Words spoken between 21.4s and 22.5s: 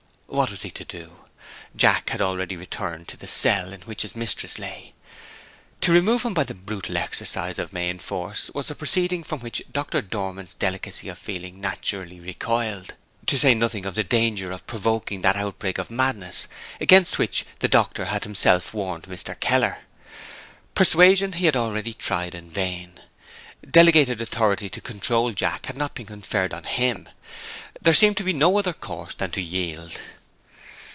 had already tried in